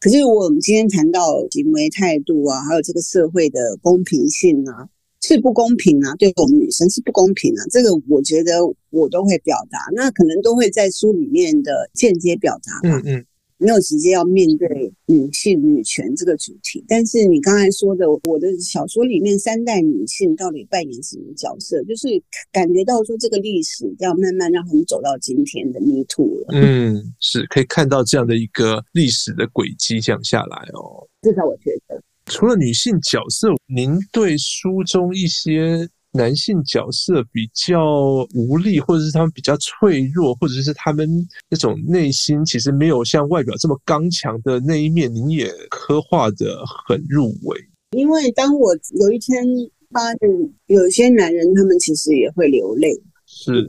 [0.00, 4.88] 可是我们今天谈到行为态度啊，还有这个社会的公平性啊，
[5.22, 8.58] 是不公平啊，对我们女生是不公平啊，这个我觉得
[8.90, 13.00] 我都会表达，那可能都会在书里面的间接表达吧。
[13.06, 13.26] 嗯嗯。
[13.64, 21.82] 没有直接要面对女性女权这个主题，但是你刚才说的，我的小说里面三代女性到底扮演什么角色？
[21.84, 22.06] 就是
[22.52, 26.48] 感觉到说这个历史要慢慢让他们走到今天的 Me Too 了。
[26.52, 31.08] 嗯，是可以看到这样的一个历史的轨迹这样下来哦。
[31.22, 35.88] 至少我觉得，除了女性角色，您对书中一些。
[36.16, 41.08] 男性角色比较无力，或者是他们比较脆弱，或者是他们
[41.50, 47.58] 那种内心其实没有像外表这么刚强的那一面，你也刻画的很入微。
[47.96, 49.44] 因为当我有一天
[49.90, 50.28] 发现
[50.66, 52.92] 有些男人，他们其实也会流泪。
[53.26, 53.68] 是，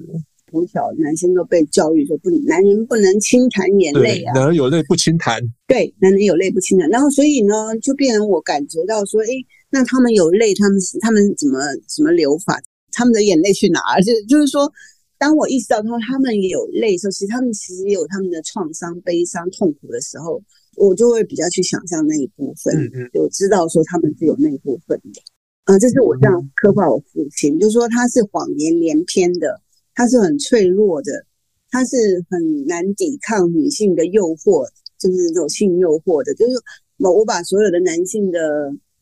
[0.52, 5.42] 从小男生都被教育说不，男人不能轻弹眼泪啊，男人有泪不轻弹。
[5.66, 6.88] 对，男人有泪不轻弹。
[6.90, 9.28] 然后所以呢，就变成我感觉到说，哎。
[9.70, 12.62] 那他们有泪，他们他们怎么怎么流法？
[12.92, 14.00] 他们的眼泪去哪儿？
[14.04, 14.72] 就就是说，
[15.18, 20.42] 当我意识到他他们也有泪的时候，其实他们其实也有他们的创伤、悲伤、痛苦的时候，
[20.78, 25.22] 我就会比较去想象那一部分，嗯嗯，就知道说他们是有那一部分的。
[25.66, 29.60] 啊，这是我这样刻画我父亲，就是说他是谎言连篇的，
[29.94, 31.26] 他是很脆弱的，
[31.70, 34.66] 他是很难抵抗女性的诱惑，
[34.98, 36.54] 就是这种性诱惑的，就是
[37.00, 38.40] 我我把所有的男性的。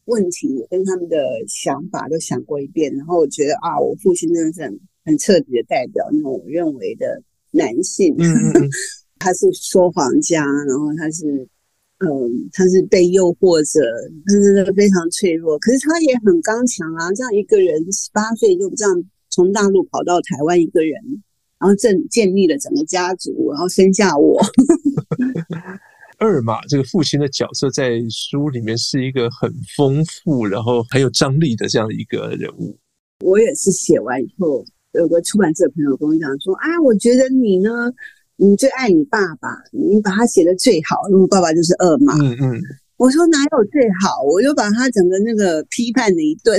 [0.06, 8.16] 问题跟他们的想法都想过一遍，然后我觉得啊，我父亲真的是很很彻底的代表那种我认为的男性。
[8.18, 8.70] 嗯嗯
[9.20, 11.48] 他是说谎家，然后他是
[12.00, 12.10] 嗯，
[12.52, 13.80] 他是被诱惑者，
[14.26, 17.10] 他是非常脆弱，可是他也很刚强啊。
[17.14, 21.24] 这样一个人十八岁就这样从大陆跑到台湾，一个人，
[21.58, 24.42] 然后正建立了整个家族，然后生下我。
[26.24, 32.80] 二马这个父亲的角色在书里面是一个很丰富，然后很有张力的这样的一个人物。
[33.20, 37.70] 我也是写完以后，有个出版社朋友跟我讲说：“啊，我觉得你呢，
[38.38, 42.62] 你最爱你爸爸，你把他写的最好，因为爸爸就是二马。”嗯嗯。
[42.98, 44.22] 我说哪有最好？
[44.24, 46.58] 我就把他整个那个批判了一顿，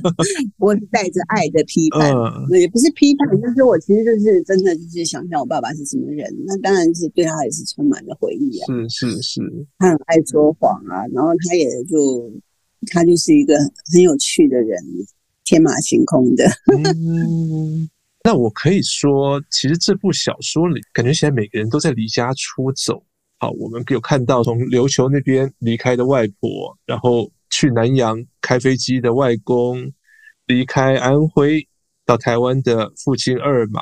[0.58, 2.12] 我是带着爱的批判，
[2.50, 8.66] 那、嗯、也不是批判，就是我其实就是真的就是想象我爸爸是什么人，那当然是对他也是充满了回忆啊。
[8.88, 9.40] 是是是，
[9.78, 12.30] 他很爱说谎啊，然后他也就
[12.92, 13.56] 他就是一个
[13.92, 14.78] 很有趣的人，
[15.44, 16.44] 天马行空的。
[16.76, 17.88] 嗯，
[18.22, 23.02] 那我可以说，其实这部小说里，感觉现在每个人都在离家出走。
[23.42, 29.90] 好，我们有看到从琉球那边离开的外婆，然后去南洋开飞机的外公，
[30.46, 31.66] 离开安徽
[32.04, 33.80] 到台湾的父亲二马，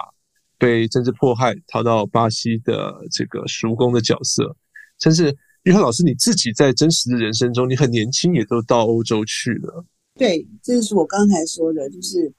[0.59, 4.57] 被政治迫害逃到巴西的这个叔公的角色，
[5.01, 9.85] 甚至玉和老师你自己在真实的人生中，你很年轻也都到欧洲去了。
[10.15, 12.33] 对，这就是我刚才说的，就是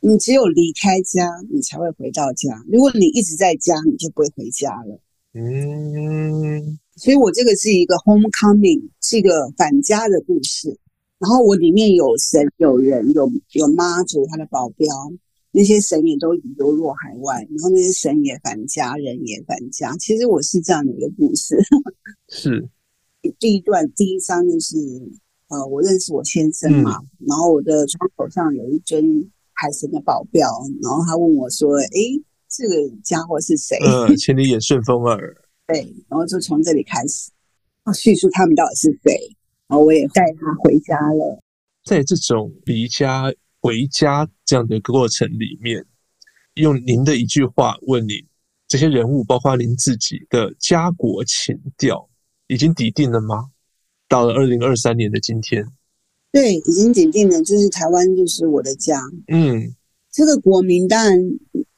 [0.00, 2.60] 你只有离开家，你才会回到家。
[2.72, 5.00] 如果你一直在家，你就不会回家了。
[5.38, 10.74] 嗯，所以我这个是一个 homecoming，是一个返家的故事。
[11.18, 14.86] 然后我里面有神、有人、有有妈祖他的保镖，
[15.50, 19.94] 那些神也都流落海外，然后那些神也返家，人也返家。
[19.98, 21.54] 其实我是这样的一个故事。
[22.30, 22.66] 是，
[23.38, 24.76] 第一段第一章就是，
[25.48, 30.48] 呃，我认识我先生嘛，嗯、然后我的窗口上有一尊海神的保镖，
[30.82, 32.22] 然后他问我说：“诶。”
[32.56, 33.76] 这个家伙是谁？
[33.84, 35.36] 呃， 千里眼顺风耳。
[35.66, 37.30] 对，然后就从这里开始，
[37.94, 39.36] 叙述他们到底是谁。
[39.68, 41.42] 然后我也带他回家了。
[41.84, 45.84] 在这种离家回家这样的过程里面，
[46.54, 48.24] 用您的一句话问你：
[48.68, 52.08] 这些人物，包括您自己的家国情调，
[52.46, 53.46] 已经抵定了吗？
[54.08, 55.66] 到了二零二三年的今天，
[56.32, 59.00] 对，已经抵定了，就是台湾就是我的家。
[59.28, 59.74] 嗯。
[60.12, 61.18] 这个国民当然，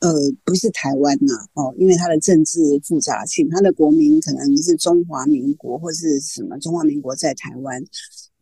[0.01, 0.13] 呃，
[0.45, 7.83] 不是台湾呐，哦，因为它的政治复杂性，它的国民可能是中华民国或是什么中华民国在台湾。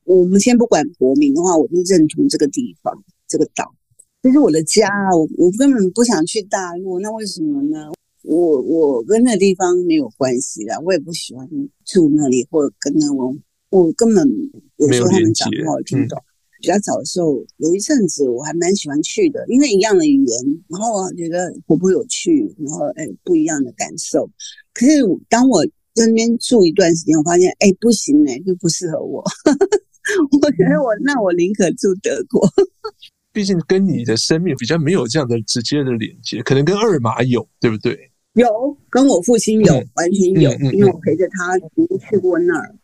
[0.05, 2.93] 我们先不管国民的话，我就认同这个地方，
[3.27, 3.75] 这个岛，
[4.23, 7.93] 这是我的家，我我根本不想去大陆，那为什么呢？
[8.23, 11.49] 我我跟那地方没有关系啦，我也不喜欢
[11.85, 13.35] 住那里，或者跟那我
[13.71, 14.29] 我根本
[14.77, 16.23] 有时候他们讲话我听不懂。
[16.61, 24.29] 比较早的时候，有一阵子我还蛮喜欢去的，因为一样的语言，然后我觉得活泼有趣，然后哎不一样的感受。
[24.75, 29.23] 可是当我在那边住一段时间，我发现哎不行哎，就不适合我。
[30.41, 32.49] 我觉得我那我宁可住德国。
[33.33, 38.11] 毕竟跟你的生命比较没有这样的直接的连接，可能跟二马有，对不对？
[38.33, 38.49] 有，
[38.89, 42.75] 跟我父亲有，嗯、完全有，嗯嗯嗯、因为我陪着他曾经去过那儿。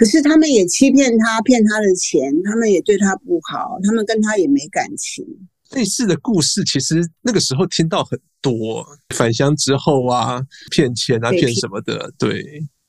[0.00, 5.22] 可是他们也欺骗他，骗他的钱，他们也对他不好，他们跟他也没感情。
[5.72, 8.82] 类似的故事，其实那个时候听到很多，
[9.14, 10.40] 返乡之后啊，
[10.70, 12.42] 骗钱啊，骗什么的，对，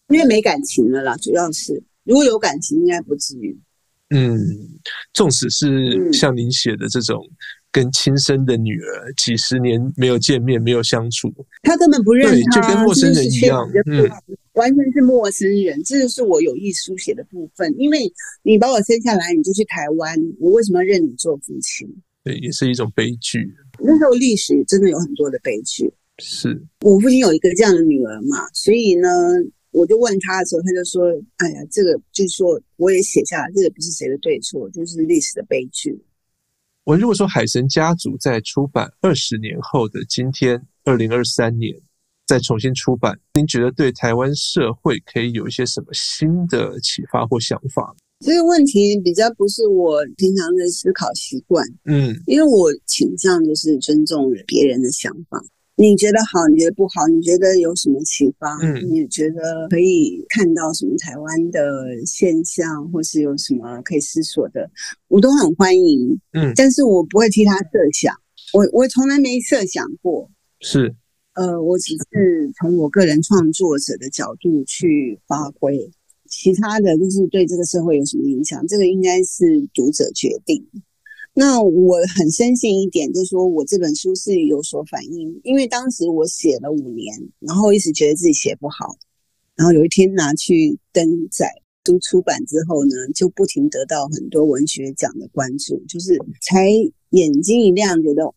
[0.08, 3.60] 因为没感情了啦，主要是如果有感情，应该不至于。
[4.12, 4.40] 嗯，
[5.14, 7.22] 纵使是像您写的这种
[7.74, 11.30] 跟亲生的女儿几十年没有见面、没有相处，
[11.64, 14.10] 他根本不认识，就跟陌生人一样，嗯，
[14.54, 15.82] 完全是陌生人。
[15.84, 18.12] 这就是我有意书写的部分，因为
[18.44, 21.88] 你把我生下来，你就去台湾，我为什么要认你做父亲？
[22.24, 23.54] 对，也是一种悲剧。
[23.80, 25.92] 那时候历史真的有很多的悲剧。
[26.20, 29.10] 是我父亲有一个这样的女儿嘛，所以呢。
[29.74, 31.02] 我就问他的时候，他就说
[31.40, 35.98] ：“哎呀，这个就是说，我也写下来，这个不是谁的对错，就是历史的悲剧。”
[36.84, 41.74] 我如果说《海神家族》在出版二十年后的今天，二零二三年
[42.28, 47.96] 再重新出版，您觉得对台湾社会可以有一些什么新的启发或想法？
[48.20, 55.44] 这个问题比较不是我平常的思考习惯，嗯，因为我倾向就是尊重别人的想法。
[55.76, 58.56] 你觉得好，你觉得不好，你觉得有什么启发？
[58.62, 61.60] 嗯，你觉得可以看到什么台湾的
[62.06, 64.70] 现象，或是有什么可以思索的，
[65.08, 66.20] 我都很欢迎。
[66.34, 68.16] 嗯，但是我不会替他设想，
[68.54, 70.30] 我我从来没设想过。
[70.60, 70.94] 是，
[71.34, 75.90] 呃，我只是从我个人创作者的角度去发挥，
[76.30, 80.68] 其他的就是对这个社会有什么影响，这个应该是读者决定。
[81.34, 88.98] 那我很深信一点，就是说我这本书是有所反应，因为当时我写了五年，然后一直觉得自己写不好，
[89.56, 91.50] 然后有一天拿去登载，
[91.86, 96.70] 都出版之后呢，就不停得到很多文学奖的关注，就是才
[97.12, 98.34] 眼睛一亮，觉得哇，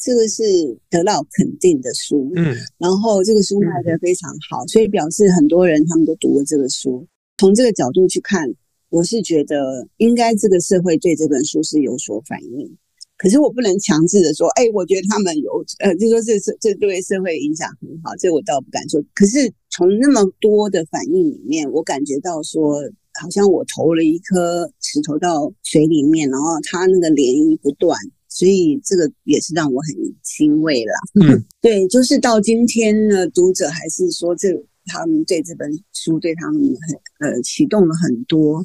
[0.00, 0.42] 这个是
[0.88, 7.06] 得到肯定的书，嗯，然后这个书卖得非常好，所以表示很多人他们都读了这个书，
[7.38, 8.54] 从这个角度去看。
[8.88, 12.78] 我是觉得应该这个社会对这本书是有所反应，
[13.18, 19.02] 可是我不能强制的说，哎，我觉得他们有，呃，就说这这这对社会影响很好，这我倒不敢说。
[19.12, 22.80] 可是从那么多的反应里面，我感觉到说，
[23.20, 27.98] 好像我投了一颗石头到水里面，然后它那个涟漪不断，
[28.28, 30.94] 所以这个也是让我很欣慰啦。
[31.20, 34.48] 嗯， 对，就是到今天呢，读者还是说这。
[34.88, 38.64] 他们对这本书对他们很呃启动了很多，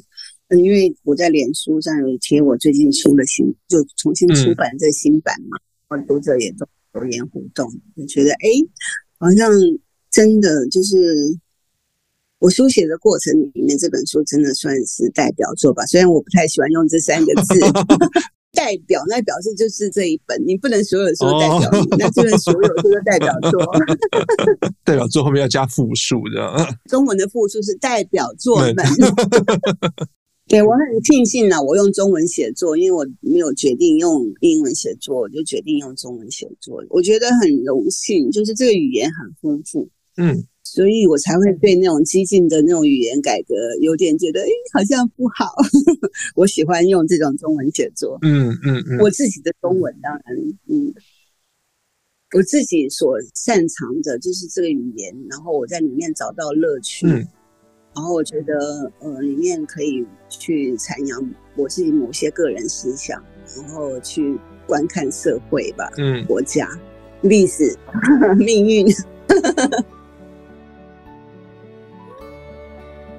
[0.50, 5.58] 嗯因为我在脸书上有贴我最近出了新，就重新出版这新版嘛，
[5.88, 8.48] 我、嗯、读者也都留言互动，就觉得哎，
[9.18, 9.50] 好像
[10.12, 10.96] 真的就是
[12.38, 17.58] 我书写的过程里面，这本书真的算是代表作吧，虽然我不太喜欢用这三个字。
[18.52, 23.66] 代表那表示就是这一本，你不能所有的书代表你，那这本所有书都代表作。
[24.84, 26.68] 代表作后面要加复数的。
[26.88, 28.76] 中文的复数是代表作们。
[30.48, 36.84] 对，我很庆幸呢，我用中文写作，因为我没有决定用英文写作，我就决定用中文写作。
[36.90, 39.88] 我觉得很荣幸，就是这个语言很丰富。
[40.16, 40.44] 嗯。
[40.74, 45.52] 所以我才会对那种激进的那种语言改革有点觉得，哎，好像不好。
[46.34, 50.34] 我喜欢用这种中文写作，嗯嗯嗯，我自己的中文当然，
[50.68, 50.94] 嗯，
[52.34, 57.28] 我自己所擅长的就是这个语言，然后我在里面找到乐趣，嗯，
[57.94, 63.22] 然后我觉得，呃，里面可以去阐扬我自己某些个人思想，
[63.58, 66.66] 然后去观看社会吧，嗯，国家、
[67.20, 67.76] 历史、
[68.40, 68.86] 命运。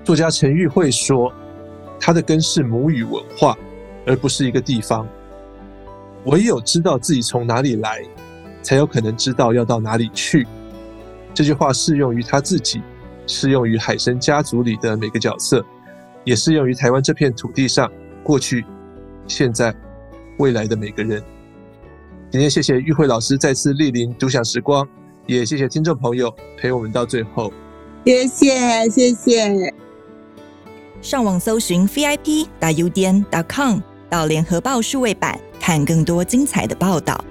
[0.03, 1.33] 作家陈玉慧说
[1.99, 3.57] ：“他的根是母语文化，
[4.05, 5.07] 而不是一个地方。
[6.25, 8.03] 唯有知道自己从哪里来，
[8.61, 10.45] 才有可能知道要到哪里去。”
[11.33, 12.81] 这句话适用于他自己，
[13.25, 15.65] 适用于海生家族里的每个角色，
[16.23, 17.91] 也适用于台湾这片土地上
[18.23, 18.65] 过去、
[19.25, 19.73] 现在、
[20.37, 21.23] 未来的每个人。
[22.29, 24.87] 今天谢谢玉慧老师再次莅临独享时光，
[25.27, 27.51] 也谢谢听众朋友陪我们到最后。
[28.05, 29.73] 谢谢，谢谢。
[31.03, 33.79] 上网搜寻 vip.udn.com，
[34.09, 37.23] 到联合报数位版看更多精彩的报道。